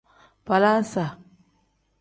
[0.45, 1.05] Falaasa.